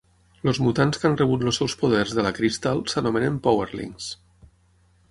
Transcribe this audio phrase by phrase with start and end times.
[0.51, 4.11] Els mutants que han rebut els seus poders de la Crystal s'anomenen powerlings.